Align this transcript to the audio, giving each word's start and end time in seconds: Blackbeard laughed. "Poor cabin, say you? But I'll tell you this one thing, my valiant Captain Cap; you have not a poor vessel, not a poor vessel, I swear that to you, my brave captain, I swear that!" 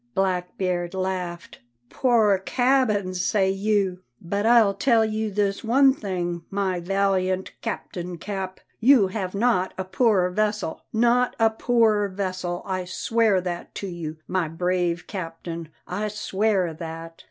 Blackbeard 0.15 0.95
laughed. 0.95 1.59
"Poor 1.91 2.39
cabin, 2.39 3.13
say 3.13 3.51
you? 3.51 3.99
But 4.19 4.47
I'll 4.47 4.73
tell 4.73 5.05
you 5.05 5.29
this 5.29 5.63
one 5.63 5.93
thing, 5.93 6.43
my 6.49 6.79
valiant 6.79 7.51
Captain 7.61 8.17
Cap; 8.17 8.59
you 8.79 9.09
have 9.09 9.35
not 9.35 9.75
a 9.77 9.85
poor 9.85 10.27
vessel, 10.31 10.81
not 10.91 11.35
a 11.39 11.51
poor 11.51 12.07
vessel, 12.09 12.63
I 12.65 12.83
swear 12.85 13.41
that 13.41 13.75
to 13.75 13.87
you, 13.87 14.17
my 14.27 14.47
brave 14.47 15.05
captain, 15.05 15.69
I 15.85 16.07
swear 16.07 16.73
that!" 16.73 17.19